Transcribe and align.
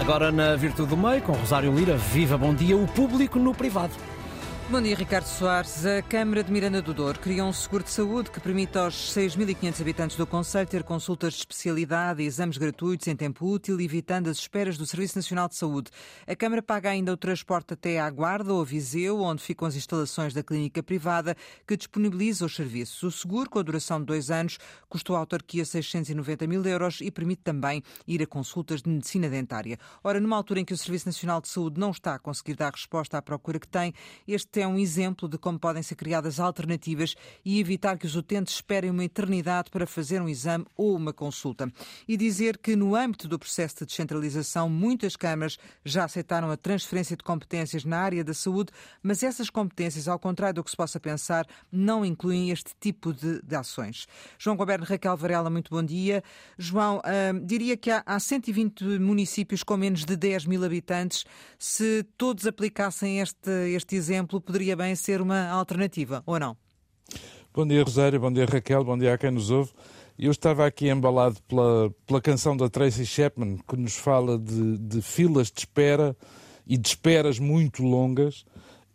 Agora 0.00 0.30
na 0.30 0.56
Virtude 0.56 0.90
do 0.90 0.96
Meio, 0.96 1.20
com 1.22 1.32
Rosário 1.32 1.74
Lira, 1.74 1.96
viva 1.96 2.38
bom 2.38 2.54
dia, 2.54 2.76
o 2.76 2.86
público 2.86 3.38
no 3.38 3.52
privado. 3.52 3.92
Bom 4.70 4.82
dia, 4.82 4.94
Ricardo 4.94 5.24
Soares. 5.24 5.86
A 5.86 6.02
Câmara 6.02 6.44
de 6.44 6.52
Miranda 6.52 6.82
do 6.82 6.92
Douro 6.92 7.18
criou 7.18 7.48
um 7.48 7.52
seguro 7.54 7.82
de 7.82 7.88
saúde 7.88 8.30
que 8.30 8.38
permite 8.38 8.76
aos 8.76 9.14
6.500 9.14 9.80
habitantes 9.80 10.16
do 10.18 10.26
Conselho 10.26 10.68
ter 10.68 10.82
consultas 10.82 11.32
de 11.32 11.38
especialidade 11.38 12.22
e 12.22 12.26
exames 12.26 12.58
gratuitos 12.58 13.06
em 13.06 13.16
tempo 13.16 13.46
útil, 13.46 13.80
evitando 13.80 14.28
as 14.28 14.36
esperas 14.36 14.76
do 14.76 14.84
Serviço 14.84 15.16
Nacional 15.16 15.48
de 15.48 15.56
Saúde. 15.56 15.90
A 16.26 16.36
Câmara 16.36 16.60
paga 16.60 16.90
ainda 16.90 17.10
o 17.10 17.16
transporte 17.16 17.72
até 17.72 17.98
à 17.98 18.10
Guarda 18.10 18.52
ou 18.52 18.62
Viseu, 18.62 19.22
onde 19.22 19.42
ficam 19.42 19.66
as 19.66 19.74
instalações 19.74 20.34
da 20.34 20.42
clínica 20.42 20.82
privada 20.82 21.34
que 21.66 21.74
disponibiliza 21.74 22.44
os 22.44 22.54
serviços. 22.54 23.02
O 23.02 23.10
seguro, 23.10 23.48
com 23.48 23.60
a 23.60 23.62
duração 23.62 23.98
de 24.00 24.04
dois 24.04 24.30
anos, 24.30 24.58
custou 24.86 25.16
à 25.16 25.20
autarquia 25.20 25.64
690 25.64 26.46
mil 26.46 26.62
euros 26.66 27.00
e 27.00 27.10
permite 27.10 27.40
também 27.40 27.82
ir 28.06 28.22
a 28.22 28.26
consultas 28.26 28.82
de 28.82 28.90
medicina 28.90 29.30
dentária. 29.30 29.78
Ora, 30.04 30.20
numa 30.20 30.36
altura 30.36 30.60
em 30.60 30.64
que 30.66 30.74
o 30.74 30.76
Serviço 30.76 31.08
Nacional 31.08 31.40
de 31.40 31.48
Saúde 31.48 31.80
não 31.80 31.90
está 31.90 32.16
a 32.16 32.18
conseguir 32.18 32.54
dar 32.54 32.70
resposta 32.70 33.16
à 33.16 33.22
procura 33.22 33.58
que 33.58 33.66
tem, 33.66 33.94
este 34.26 34.57
é 34.58 34.66
um 34.66 34.78
exemplo 34.78 35.28
de 35.28 35.38
como 35.38 35.58
podem 35.58 35.82
ser 35.82 35.94
criadas 35.94 36.40
alternativas 36.40 37.14
e 37.44 37.60
evitar 37.60 37.98
que 37.98 38.06
os 38.06 38.16
utentes 38.16 38.54
esperem 38.54 38.90
uma 38.90 39.04
eternidade 39.04 39.70
para 39.70 39.86
fazer 39.86 40.20
um 40.20 40.28
exame 40.28 40.66
ou 40.76 40.96
uma 40.96 41.12
consulta. 41.12 41.72
E 42.06 42.16
dizer 42.16 42.58
que, 42.58 42.76
no 42.76 42.94
âmbito 42.94 43.28
do 43.28 43.38
processo 43.38 43.78
de 43.78 43.86
descentralização, 43.86 44.68
muitas 44.68 45.16
câmaras 45.16 45.58
já 45.84 46.04
aceitaram 46.04 46.50
a 46.50 46.56
transferência 46.56 47.16
de 47.16 47.22
competências 47.22 47.84
na 47.84 47.98
área 47.98 48.24
da 48.24 48.34
saúde, 48.34 48.72
mas 49.02 49.22
essas 49.22 49.50
competências, 49.50 50.08
ao 50.08 50.18
contrário 50.18 50.56
do 50.56 50.64
que 50.64 50.70
se 50.70 50.76
possa 50.76 51.00
pensar, 51.00 51.46
não 51.70 52.04
incluem 52.04 52.50
este 52.50 52.72
tipo 52.80 53.12
de, 53.12 53.40
de 53.42 53.56
ações. 53.56 54.06
João 54.38 54.56
Goberno 54.56 54.84
Raquel 54.84 55.16
Varela, 55.16 55.50
muito 55.50 55.70
bom 55.70 55.82
dia. 55.82 56.22
João, 56.56 57.00
hum, 57.04 57.46
diria 57.46 57.76
que 57.76 57.90
há, 57.90 58.02
há 58.04 58.18
120 58.18 58.84
municípios 58.98 59.62
com 59.62 59.76
menos 59.76 60.04
de 60.04 60.16
10 60.16 60.46
mil 60.46 60.64
habitantes. 60.64 61.24
Se 61.58 62.04
todos 62.16 62.46
aplicassem 62.46 63.20
este, 63.20 63.50
este 63.74 63.96
exemplo, 63.96 64.40
poderia 64.48 64.74
bem 64.74 64.96
ser 64.96 65.20
uma 65.20 65.46
alternativa, 65.50 66.22
ou 66.24 66.40
não? 66.40 66.56
Bom 67.52 67.66
dia, 67.66 67.84
Rosário, 67.84 68.18
bom 68.18 68.32
dia, 68.32 68.46
Raquel, 68.46 68.82
bom 68.82 68.96
dia 68.96 69.12
a 69.12 69.18
quem 69.18 69.30
nos 69.30 69.50
ouve. 69.50 69.70
Eu 70.18 70.30
estava 70.30 70.66
aqui 70.66 70.88
embalado 70.88 71.36
pela, 71.42 71.94
pela 72.06 72.18
canção 72.18 72.56
da 72.56 72.66
Tracy 72.66 73.04
Chapman, 73.04 73.58
que 73.68 73.76
nos 73.76 73.96
fala 73.96 74.38
de, 74.38 74.78
de 74.78 75.02
filas 75.02 75.50
de 75.50 75.60
espera 75.60 76.16
e 76.66 76.78
de 76.78 76.88
esperas 76.88 77.38
muito 77.38 77.82
longas. 77.82 78.46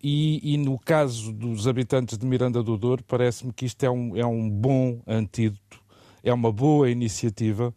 E, 0.01 0.55
e, 0.55 0.57
no 0.57 0.79
caso 0.79 1.31
dos 1.31 1.67
habitantes 1.67 2.17
de 2.17 2.25
Miranda 2.25 2.63
do 2.63 2.75
Douro, 2.75 3.03
parece-me 3.03 3.53
que 3.53 3.65
isto 3.65 3.83
é 3.83 3.91
um, 3.91 4.17
é 4.17 4.25
um 4.25 4.49
bom 4.49 5.03
antídoto, 5.05 5.79
é 6.23 6.33
uma 6.33 6.51
boa 6.51 6.89
iniciativa 6.89 7.71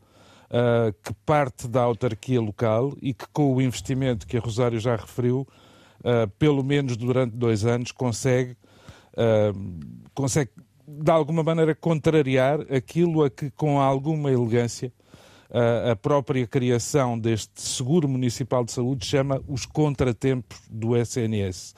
uh, 0.46 0.94
que 1.04 1.12
parte 1.26 1.68
da 1.68 1.82
autarquia 1.82 2.40
local 2.40 2.96
e 3.02 3.12
que, 3.12 3.26
com 3.34 3.54
o 3.54 3.60
investimento 3.60 4.26
que 4.26 4.38
a 4.38 4.40
Rosário 4.40 4.80
já 4.80 4.96
referiu, 4.96 5.46
uh, 6.06 6.28
pelo 6.38 6.62
menos 6.62 6.96
durante 6.96 7.34
dois 7.34 7.64
anos, 7.64 7.90
consegue, 7.90 8.56
uh, 9.12 10.06
consegue 10.14 10.52
de 10.86 11.10
alguma 11.10 11.42
maneira 11.42 11.74
contrariar 11.74 12.60
aquilo 12.72 13.24
a 13.24 13.30
que, 13.30 13.50
com 13.50 13.80
alguma 13.80 14.30
elegância, 14.30 14.92
uh, 15.50 15.90
a 15.90 15.96
própria 15.96 16.46
criação 16.46 17.18
deste 17.18 17.60
seguro 17.60 18.08
municipal 18.08 18.64
de 18.64 18.70
saúde 18.70 19.04
chama 19.04 19.42
os 19.48 19.66
contratempos 19.66 20.58
do 20.70 20.96
SNS. 20.96 21.74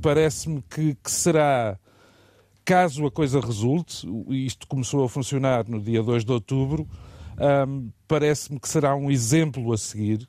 Parece-me 0.00 0.62
que, 0.62 0.94
que 0.94 1.10
será 1.10 1.78
caso 2.64 3.04
a 3.04 3.10
coisa 3.10 3.40
resulte, 3.40 4.08
isto 4.30 4.66
começou 4.66 5.04
a 5.04 5.08
funcionar 5.08 5.68
no 5.68 5.80
dia 5.80 6.02
2 6.02 6.24
de 6.24 6.32
outubro, 6.32 6.88
parece-me 8.08 8.58
que 8.58 8.66
será 8.66 8.96
um 8.96 9.10
exemplo 9.10 9.70
a 9.70 9.76
seguir 9.76 10.26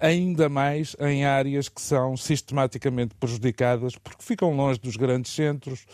ainda 0.00 0.48
mais 0.48 0.96
em 1.00 1.24
áreas 1.24 1.68
que 1.68 1.80
são 1.80 2.16
sistematicamente 2.16 3.14
prejudicadas 3.14 3.94
porque 3.96 4.22
ficam 4.22 4.56
longe 4.56 4.80
dos 4.80 4.96
grandes 4.96 5.32
centros, 5.32 5.86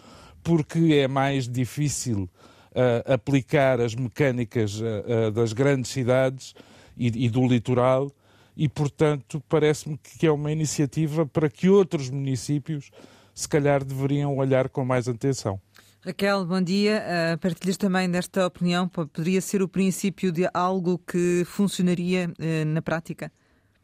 porque 0.43 0.95
é 0.95 1.09
mais 1.09 1.49
difícil 1.49 2.29
uh, 2.73 3.13
aplicar 3.13 3.81
as 3.81 3.95
mecânicas 3.95 4.81
uh, 4.81 5.31
das 5.31 5.53
grandes 5.53 5.91
cidades 5.91 6.55
e, 6.97 7.27
e, 7.27 7.31
do 7.31 7.47
litoral, 7.47 8.11
e, 8.57 8.69
portanto, 8.69 9.43
parece-me 9.49 9.99
que 9.99 10.27
é 10.27 10.31
uma 10.31 10.53
iniciativa 10.53 11.25
para 11.25 11.49
que 11.49 11.69
outros 11.69 12.11
municípios, 12.11 12.91
se 13.35 13.49
calhar, 13.49 13.83
deveriam 13.83 14.37
olhar 14.37 14.69
com 14.69 14.85
mais 14.85 15.09
atenção. 15.09 15.59
Raquel, 16.05 16.45
bom 16.45 16.61
dia. 16.61 17.03
Uh, 17.03 17.39
partilhas 17.39 17.77
também 17.77 18.11
desta 18.11 18.47
opinião? 18.47 18.89
Poderia 18.89 19.41
ser 19.41 19.63
o 19.63 19.69
princípio 19.69 20.33
de 20.33 20.49
algo 20.53 20.99
que 20.99 21.45
funcionaria 21.47 22.31
na 22.67 22.83
prática? 22.83 23.33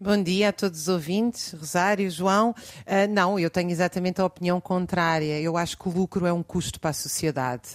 Bom 0.01 0.23
dia 0.23 0.51
a 0.51 0.53
todos 0.53 0.83
os 0.83 0.87
ouvintes, 0.87 1.53
Rosário, 1.59 2.09
João. 2.09 2.51
Uh, 2.51 3.13
não, 3.13 3.37
eu 3.37 3.51
tenho 3.51 3.69
exatamente 3.69 4.21
a 4.21 4.25
opinião 4.25 4.61
contrária. 4.61 5.41
Eu 5.41 5.57
acho 5.57 5.77
que 5.77 5.89
o 5.89 5.91
lucro 5.91 6.25
é 6.25 6.33
um 6.33 6.41
custo 6.41 6.79
para 6.79 6.91
a 6.91 6.93
sociedade. 6.93 7.69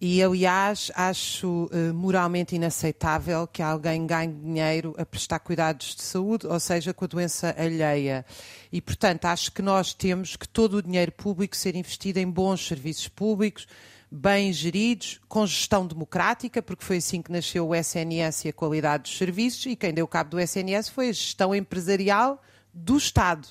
E, 0.00 0.22
aliás, 0.22 0.90
acho 0.94 1.68
uh, 1.70 1.92
moralmente 1.92 2.56
inaceitável 2.56 3.46
que 3.46 3.60
alguém 3.60 4.06
ganhe 4.06 4.32
dinheiro 4.32 4.94
a 4.96 5.04
prestar 5.04 5.40
cuidados 5.40 5.94
de 5.94 6.00
saúde, 6.04 6.46
ou 6.46 6.58
seja, 6.58 6.94
com 6.94 7.04
a 7.04 7.08
doença 7.08 7.54
alheia. 7.58 8.24
E, 8.72 8.80
portanto, 8.80 9.26
acho 9.26 9.52
que 9.52 9.60
nós 9.60 9.92
temos 9.92 10.36
que 10.36 10.48
todo 10.48 10.78
o 10.78 10.82
dinheiro 10.82 11.12
público 11.12 11.54
ser 11.54 11.76
investido 11.76 12.18
em 12.18 12.30
bons 12.30 12.66
serviços 12.66 13.08
públicos, 13.08 13.66
bem 14.10 14.52
geridos, 14.52 15.20
com 15.28 15.46
gestão 15.46 15.86
democrática, 15.86 16.62
porque 16.62 16.84
foi 16.84 16.96
assim 16.98 17.20
que 17.20 17.30
nasceu 17.30 17.68
o 17.68 17.74
SNS 17.74 18.46
e 18.46 18.48
a 18.48 18.52
qualidade 18.52 19.04
dos 19.04 19.18
serviços, 19.18 19.66
e 19.66 19.76
quem 19.76 19.92
deu 19.92 20.08
cabo 20.08 20.30
do 20.30 20.40
SNS 20.40 20.88
foi 20.88 21.10
a 21.10 21.12
gestão 21.12 21.54
empresarial 21.54 22.42
do 22.72 22.96
Estado, 22.96 23.48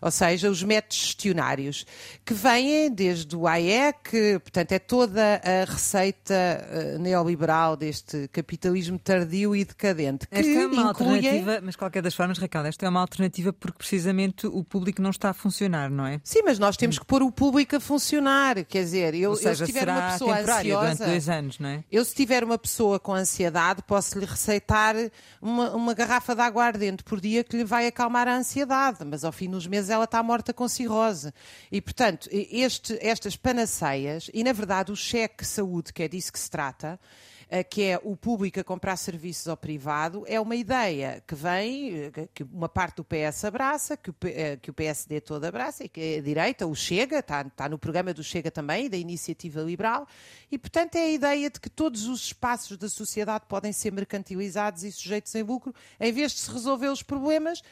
ou 0.00 0.10
seja, 0.10 0.50
os 0.50 0.62
métodos 0.62 0.96
gestionários, 0.96 1.84
que 2.24 2.32
vêm 2.32 2.90
desde 2.90 3.36
o 3.36 3.46
AEC, 3.46 4.40
portanto, 4.40 4.72
é 4.72 4.78
toda 4.78 5.40
a 5.44 5.70
receita 5.70 6.34
uh, 6.34 6.98
neoliberal 6.98 7.76
deste 7.76 8.28
capitalismo 8.28 8.98
tardio 8.98 9.54
e 9.54 9.64
decadente. 9.64 10.26
Que 10.26 10.36
esta 10.36 10.50
é 10.50 10.66
uma 10.66 10.90
inclui... 10.90 11.16
alternativa, 11.16 11.60
mas 11.62 11.76
qualquer 11.76 12.02
das 12.02 12.14
formas, 12.14 12.38
Ricardo, 12.38 12.66
esta 12.66 12.86
é 12.86 12.88
uma 12.88 13.00
alternativa 13.00 13.52
porque 13.52 13.78
precisamente 13.78 14.46
o 14.46 14.64
público 14.64 15.02
não 15.02 15.10
está 15.10 15.30
a 15.30 15.34
funcionar, 15.34 15.90
não 15.90 16.06
é? 16.06 16.20
Sim, 16.24 16.42
mas 16.44 16.58
nós 16.58 16.76
temos 16.76 16.98
que 16.98 17.04
pôr 17.04 17.22
o 17.22 17.30
público 17.30 17.76
a 17.76 17.80
funcionar, 17.80 18.64
quer 18.64 18.84
dizer, 18.84 19.14
eu, 19.14 19.36
seja, 19.36 19.50
eu 19.50 19.66
se 19.66 19.72
tiver 19.72 19.88
uma 19.88 20.12
pessoa 20.12 20.38
ansiosa, 20.38 21.06
dois 21.06 21.28
anos, 21.28 21.58
não 21.58 21.68
é? 21.68 21.84
Eu 21.90 22.04
se 22.04 22.14
tiver 22.14 22.42
uma 22.42 22.58
pessoa 22.58 22.98
com 22.98 23.12
ansiedade, 23.12 23.82
posso 23.86 24.18
lhe 24.18 24.24
receitar 24.24 24.94
uma, 25.40 25.70
uma 25.70 25.94
garrafa 25.94 26.34
de 26.34 26.40
água 26.40 26.64
ardente 26.64 27.04
por 27.04 27.20
dia 27.20 27.44
que 27.44 27.56
lhe 27.56 27.64
vai 27.64 27.86
acalmar 27.86 28.26
a 28.26 28.36
ansiedade 28.36 28.51
ansiedade, 28.52 29.04
mas 29.04 29.24
ao 29.24 29.32
fim 29.32 29.48
dos 29.48 29.66
meses 29.66 29.88
ela 29.88 30.04
está 30.04 30.22
morta 30.22 30.52
com 30.52 30.68
cirrose. 30.68 31.32
E, 31.70 31.80
portanto, 31.80 32.28
este, 32.30 32.98
estas 33.00 33.36
panaceias, 33.36 34.30
e 34.32 34.44
na 34.44 34.52
verdade 34.52 34.92
o 34.92 34.96
cheque 34.96 35.44
saúde, 35.44 35.92
que 35.92 36.02
é 36.02 36.08
disso 36.08 36.32
que 36.32 36.38
se 36.38 36.50
trata, 36.50 37.00
eh, 37.48 37.64
que 37.64 37.82
é 37.82 38.00
o 38.02 38.14
público 38.16 38.60
a 38.60 38.64
comprar 38.64 38.96
serviços 38.96 39.48
ao 39.48 39.56
privado, 39.56 40.24
é 40.26 40.38
uma 40.40 40.54
ideia 40.54 41.22
que 41.26 41.34
vem, 41.34 42.10
eh, 42.14 42.28
que 42.34 42.42
uma 42.44 42.68
parte 42.68 42.96
do 42.96 43.04
PS 43.04 43.44
abraça, 43.44 43.96
que 43.96 44.10
o, 44.10 44.14
eh, 44.24 44.58
PSD 44.74 45.20
todo 45.20 45.44
abraça, 45.44 45.84
e 45.84 45.88
que 45.88 46.18
a 46.18 46.22
direita, 46.22 46.66
o 46.66 46.74
Chega, 46.74 47.18
está, 47.18 47.42
está 47.42 47.68
no 47.68 47.78
programa 47.78 48.12
do 48.12 48.22
Chega 48.22 48.50
também, 48.50 48.88
da 48.88 48.96
Iniciativa 48.96 49.60
Liberal, 49.62 50.06
e 50.50 50.58
portanto 50.58 50.96
é 50.96 51.02
a 51.02 51.10
ideia 51.10 51.50
de 51.50 51.58
que 51.58 51.70
todos 51.70 52.06
os 52.06 52.26
espaços 52.26 52.76
da 52.76 52.88
sociedade 52.88 53.44
podem 53.48 53.72
ser 53.72 53.92
mercantilizados 53.92 54.84
e 54.84 54.92
sujeitos 54.92 55.34
em 55.34 55.42
lucro, 55.42 55.74
em 55.98 56.12
vez 56.12 56.32
de 56.32 56.40
se 56.40 56.50
resolver 56.50 56.88
os 56.88 57.02
problemas 57.02 57.62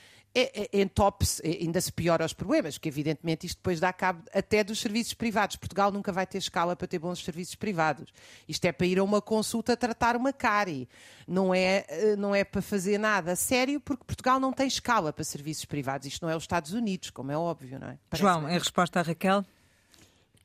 entope-se, 0.73 1.43
é, 1.45 1.63
ainda 1.63 1.81
se 1.81 1.93
piora 1.93 2.25
os 2.25 2.33
problemas, 2.33 2.77
porque 2.77 2.89
evidentemente 2.89 3.47
isto 3.47 3.57
depois 3.57 3.81
dá 3.81 3.93
cabo 3.93 4.23
até 4.33 4.63
dos 4.63 4.79
serviços 4.79 5.15
privados. 5.15 5.57
Portugal 5.57 5.91
nunca 5.91 6.13
vai 6.13 6.27
ter 6.27 6.39
escala 6.39 6.77
para 6.77 6.87
ter 6.87 6.99
bons 6.99 7.25
serviços 7.25 7.55
privados. 7.55 8.13
Isto 8.49 8.65
é 8.67 8.73
para 8.73 8.87
ir 8.87 8.99
a 8.99 9.05
uma 9.05 9.21
consulta 9.21 9.77
tratar 9.77 10.17
uma 10.17 10.33
cárie. 10.33 10.89
Não 11.27 11.55
é, 11.55 11.85
eh, 11.89 12.17
não 12.17 12.35
é 12.35 12.45
para 12.45 12.63
fazer 12.63 12.99
nada 12.99 13.35
sério, 13.35 13.81
porque 13.81 14.05
Portugal 14.05 14.39
não 14.39 14.53
tem 14.53 14.67
escala 14.67 15.13
para 15.13 15.25
serviços 15.25 15.65
privados. 15.65 16.07
Isto 16.07 16.25
não 16.25 16.31
é 16.31 16.37
os 16.37 16.45
Estados 16.45 16.73
Unidos, 16.73 17.11
como 17.11 17.33
é 17.33 17.37
óbvio, 17.37 17.79
não 17.79 17.89
é? 17.89 17.99
Parece 18.09 18.23
João, 18.23 18.49
em 18.49 18.59
resposta 18.59 19.01
à 19.01 19.03
Raquel? 19.03 19.45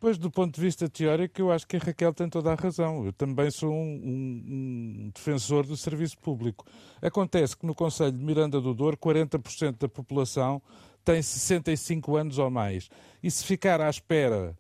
Pois, 0.05 0.19
do 0.19 0.29
ponto 0.29 0.53
de 0.53 0.61
vista 0.61 0.87
teórico, 0.87 1.41
eu 1.41 1.51
acho 1.51 1.65
que 1.65 1.77
a 1.77 1.79
Raquel 1.79 2.13
tem 2.13 2.29
toda 2.29 2.51
a 2.51 2.53
razão. 2.53 3.03
Eu 3.07 3.11
também 3.11 3.49
sou 3.49 3.73
um, 3.73 3.75
um, 3.75 4.43
um 5.07 5.11
defensor 5.11 5.65
do 5.65 5.75
serviço 5.75 6.15
público. 6.19 6.63
Acontece 7.01 7.57
que 7.57 7.65
no 7.65 7.73
Conselho 7.73 8.11
de 8.11 8.23
Miranda 8.23 8.61
do 8.61 8.71
Douro, 8.75 8.95
40% 8.97 9.79
da 9.79 9.89
população 9.89 10.61
tem 11.03 11.23
65 11.23 12.17
anos 12.17 12.37
ou 12.37 12.51
mais. 12.51 12.87
E 13.23 13.31
se 13.31 13.43
ficar 13.43 13.81
à 13.81 13.89
espera 13.89 14.55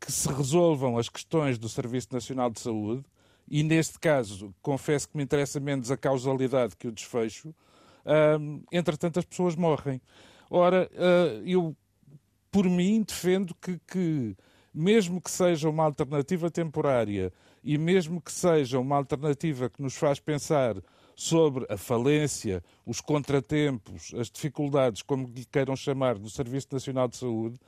que 0.00 0.10
se 0.10 0.28
resolvam 0.28 0.98
as 0.98 1.08
questões 1.08 1.56
do 1.56 1.68
Serviço 1.68 2.08
Nacional 2.10 2.50
de 2.50 2.58
Saúde, 2.58 3.04
e 3.48 3.62
neste 3.62 3.96
caso, 3.96 4.52
confesso 4.60 5.08
que 5.08 5.16
me 5.16 5.22
interessa 5.22 5.60
menos 5.60 5.92
a 5.92 5.96
causalidade 5.96 6.74
que 6.76 6.88
o 6.88 6.92
desfecho, 6.92 7.54
hum, 8.40 8.64
entretanto 8.72 9.20
as 9.20 9.24
pessoas 9.24 9.54
morrem. 9.54 10.02
Ora, 10.50 10.90
uh, 10.94 11.46
eu, 11.46 11.76
por 12.50 12.68
mim, 12.68 13.04
defendo 13.06 13.54
que, 13.54 13.78
que 13.86 14.36
mesmo 14.72 15.20
que 15.20 15.30
seja 15.30 15.68
uma 15.68 15.84
alternativa 15.84 16.50
temporária 16.50 17.32
e 17.62 17.76
mesmo 17.76 18.20
que 18.20 18.32
seja 18.32 18.78
uma 18.78 18.96
alternativa 18.96 19.68
que 19.68 19.82
nos 19.82 19.96
faz 19.96 20.18
pensar 20.20 20.76
sobre 21.14 21.66
a 21.68 21.76
falência, 21.76 22.64
os 22.86 23.00
contratempos, 23.00 24.14
as 24.14 24.30
dificuldades, 24.30 25.02
como 25.02 25.26
lhe 25.26 25.44
queiram 25.44 25.76
chamar, 25.76 26.16
do 26.16 26.30
Serviço 26.30 26.68
Nacional 26.72 27.08
de 27.08 27.18
Saúde, 27.18 27.58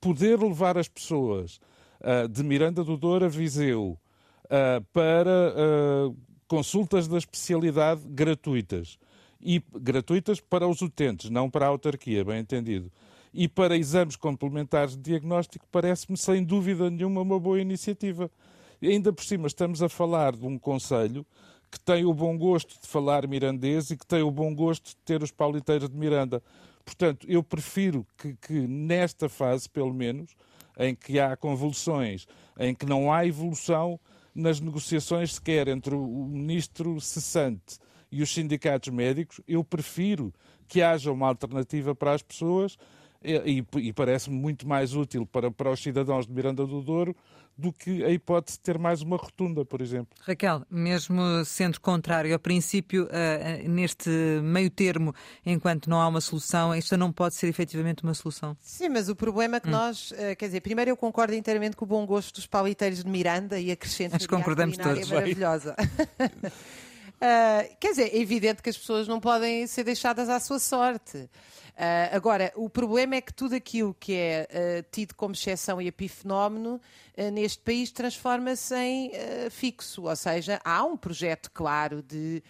poder 0.00 0.38
levar 0.38 0.78
as 0.78 0.88
pessoas 0.88 1.60
uh, 2.00 2.26
de 2.28 2.42
Miranda 2.42 2.82
do 2.82 2.96
Douro 2.96 3.26
a 3.26 3.28
Viseu 3.28 3.98
uh, 4.44 4.82
para 4.92 5.52
uh, 5.52 6.16
consultas 6.48 7.06
da 7.06 7.18
especialidade 7.18 8.00
gratuitas. 8.06 8.98
E 9.40 9.62
gratuitas 9.74 10.40
para 10.40 10.66
os 10.66 10.80
utentes, 10.80 11.28
não 11.28 11.50
para 11.50 11.66
a 11.66 11.68
autarquia, 11.68 12.24
bem 12.24 12.40
entendido. 12.40 12.90
E 13.38 13.46
para 13.46 13.76
exames 13.76 14.16
complementares 14.16 14.96
de 14.96 15.02
diagnóstico, 15.02 15.66
parece-me 15.70 16.16
sem 16.16 16.42
dúvida 16.42 16.88
nenhuma 16.88 17.20
uma 17.20 17.38
boa 17.38 17.60
iniciativa. 17.60 18.30
Ainda 18.82 19.12
por 19.12 19.22
cima, 19.22 19.46
estamos 19.46 19.82
a 19.82 19.90
falar 19.90 20.34
de 20.34 20.46
um 20.46 20.58
Conselho 20.58 21.24
que 21.70 21.78
tem 21.78 22.06
o 22.06 22.14
bom 22.14 22.38
gosto 22.38 22.80
de 22.80 22.88
falar 22.88 23.28
mirandês 23.28 23.90
e 23.90 23.96
que 23.98 24.06
tem 24.06 24.22
o 24.22 24.30
bom 24.30 24.54
gosto 24.54 24.86
de 24.86 24.96
ter 25.04 25.22
os 25.22 25.30
pauliteiros 25.30 25.90
de 25.90 25.94
Miranda. 25.94 26.42
Portanto, 26.82 27.26
eu 27.28 27.42
prefiro 27.42 28.06
que, 28.16 28.34
que, 28.36 28.54
nesta 28.54 29.28
fase, 29.28 29.68
pelo 29.68 29.92
menos, 29.92 30.34
em 30.78 30.94
que 30.94 31.20
há 31.20 31.36
convulsões, 31.36 32.26
em 32.58 32.74
que 32.74 32.86
não 32.86 33.12
há 33.12 33.26
evolução 33.26 34.00
nas 34.34 34.60
negociações 34.60 35.34
sequer 35.34 35.68
entre 35.68 35.94
o 35.94 36.06
ministro 36.26 36.98
cessante 37.02 37.76
e 38.10 38.22
os 38.22 38.32
sindicatos 38.32 38.88
médicos, 38.88 39.42
eu 39.46 39.62
prefiro 39.62 40.32
que 40.66 40.80
haja 40.80 41.12
uma 41.12 41.28
alternativa 41.28 41.94
para 41.94 42.14
as 42.14 42.22
pessoas 42.22 42.78
e, 43.26 43.64
e 43.76 43.92
parece-me 43.92 44.36
muito 44.36 44.66
mais 44.66 44.94
útil 44.94 45.26
para, 45.26 45.50
para 45.50 45.70
os 45.70 45.82
cidadãos 45.82 46.26
de 46.26 46.32
Miranda 46.32 46.66
do 46.66 46.80
Douro 46.80 47.16
do 47.58 47.72
que 47.72 48.04
a 48.04 48.10
hipótese 48.10 48.58
de 48.58 48.64
ter 48.64 48.78
mais 48.78 49.00
uma 49.00 49.16
rotunda, 49.16 49.64
por 49.64 49.80
exemplo. 49.80 50.08
Raquel, 50.20 50.62
mesmo 50.70 51.22
sendo 51.44 51.80
contrário 51.80 52.32
ao 52.32 52.38
princípio, 52.38 53.04
uh, 53.04 53.68
neste 53.68 54.10
meio 54.42 54.68
termo, 54.68 55.14
enquanto 55.44 55.88
não 55.88 56.00
há 56.00 56.06
uma 56.06 56.20
solução, 56.20 56.74
isto 56.74 56.96
não 56.96 57.10
pode 57.10 57.34
ser 57.34 57.46
efetivamente 57.46 58.02
uma 58.02 58.12
solução. 58.12 58.56
Sim, 58.60 58.90
mas 58.90 59.08
o 59.08 59.16
problema 59.16 59.56
é 59.56 59.60
que 59.60 59.68
hum. 59.68 59.72
nós, 59.72 60.10
uh, 60.10 60.36
quer 60.38 60.46
dizer, 60.46 60.60
primeiro 60.60 60.90
eu 60.90 60.96
concordo 60.96 61.34
inteiramente 61.34 61.76
com 61.76 61.86
o 61.86 61.88
bom 61.88 62.04
gosto 62.04 62.34
dos 62.34 62.46
paliteiros 62.46 63.02
de 63.02 63.08
Miranda 63.08 63.58
e 63.58 63.70
acrescento 63.70 64.18
que 64.18 64.28
concordamos 64.28 64.76
todos. 64.76 65.08
maravilhosa. 65.10 65.74
Uh, 66.20 67.76
quer 67.80 67.90
dizer, 67.90 68.14
é 68.14 68.18
evidente 68.18 68.62
que 68.62 68.68
as 68.68 68.76
pessoas 68.76 69.08
não 69.08 69.18
podem 69.18 69.66
ser 69.66 69.84
deixadas 69.84 70.28
à 70.28 70.38
sua 70.38 70.58
sorte. 70.58 71.30
Uh, 71.76 72.16
agora, 72.16 72.50
o 72.56 72.70
problema 72.70 73.16
é 73.16 73.20
que 73.20 73.34
tudo 73.34 73.54
aquilo 73.54 73.94
que 74.00 74.14
é 74.14 74.48
uh, 74.50 74.86
tido 74.90 75.14
como 75.14 75.34
exceção 75.34 75.80
e 75.80 75.86
epifenómeno 75.86 76.80
neste 77.32 77.62
país 77.62 77.90
transforma-se 77.90 78.74
em 78.76 79.10
fixo, 79.50 80.02
ou 80.02 80.14
seja, 80.14 80.60
há 80.62 80.84
um 80.84 80.98
projeto 80.98 81.50
claro 81.50 82.02
de 82.02 82.42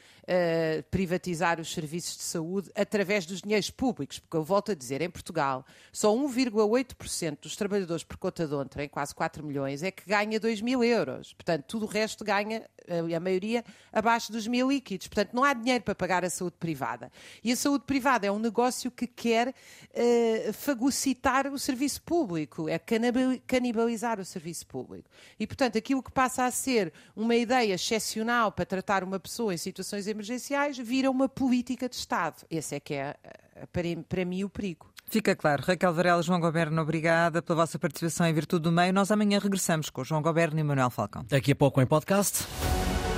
privatizar 0.90 1.60
os 1.60 1.72
serviços 1.72 2.16
de 2.16 2.24
saúde 2.24 2.68
através 2.74 3.24
dos 3.24 3.42
dinheiros 3.42 3.70
públicos, 3.70 4.18
porque 4.18 4.36
eu 4.36 4.42
volto 4.42 4.72
a 4.72 4.74
dizer, 4.74 5.00
em 5.02 5.08
Portugal, 5.08 5.64
só 5.92 6.12
1,8% 6.12 7.42
dos 7.42 7.54
trabalhadores 7.54 8.02
por 8.02 8.16
conta 8.16 8.44
de 8.44 8.52
ontem, 8.56 8.88
quase 8.88 9.14
4 9.14 9.46
milhões, 9.46 9.84
é 9.84 9.92
que 9.92 10.02
ganha 10.04 10.40
2 10.40 10.60
mil 10.60 10.82
euros. 10.82 11.32
Portanto, 11.32 11.62
tudo 11.68 11.86
o 11.86 11.88
resto 11.88 12.24
ganha, 12.24 12.68
a 13.16 13.20
maioria, 13.20 13.64
abaixo 13.92 14.32
dos 14.32 14.48
mil 14.48 14.68
líquidos. 14.68 15.06
Portanto, 15.06 15.32
não 15.32 15.44
há 15.44 15.52
dinheiro 15.52 15.84
para 15.84 15.94
pagar 15.94 16.24
a 16.24 16.30
saúde 16.30 16.56
privada. 16.58 17.12
E 17.44 17.52
a 17.52 17.56
saúde 17.56 17.84
privada 17.84 18.26
é 18.26 18.32
um 18.32 18.40
negócio 18.40 18.90
que 18.90 19.06
quer 19.16 19.48
uh, 19.48 20.52
fagocitar 20.52 21.46
o 21.48 21.58
serviço 21.58 22.02
público, 22.02 22.68
é 22.68 22.78
canibalizar 22.78 24.20
o 24.20 24.24
serviço 24.24 24.66
público. 24.66 25.08
E, 25.40 25.46
portanto, 25.46 25.78
aquilo 25.78 26.02
que 26.02 26.12
passa 26.12 26.44
a 26.44 26.50
ser 26.50 26.92
uma 27.16 27.34
ideia 27.34 27.74
excepcional 27.74 28.52
para 28.52 28.66
tratar 28.66 29.02
uma 29.02 29.18
pessoa 29.18 29.54
em 29.54 29.56
situações 29.56 30.06
emergenciais 30.06 30.76
vira 30.78 31.10
uma 31.10 31.28
política 31.28 31.88
de 31.88 31.96
Estado. 31.96 32.44
Esse 32.50 32.76
é 32.76 32.80
que 32.80 32.94
é, 32.94 33.16
eh, 33.24 33.66
para, 33.72 33.88
para 34.08 34.24
mim, 34.24 34.44
o 34.44 34.50
perigo. 34.50 34.86
Fica 35.08 35.34
claro. 35.36 35.62
Raquel 35.62 35.94
Varela, 35.94 36.22
João 36.22 36.40
Goberno, 36.40 36.82
obrigada 36.82 37.40
pela 37.40 37.62
vossa 37.62 37.78
participação 37.78 38.26
em 38.26 38.34
Virtude 38.34 38.64
do 38.64 38.72
Meio. 38.72 38.92
Nós 38.92 39.10
amanhã 39.10 39.38
regressamos 39.38 39.88
com 39.88 40.00
o 40.00 40.04
João 40.04 40.20
Goberno 40.20 40.58
e 40.58 40.62
Manuel 40.62 40.90
Falcão. 40.90 41.24
Daqui 41.28 41.52
a 41.52 41.56
pouco 41.56 41.80
em 41.80 41.86
podcast. 41.86 42.44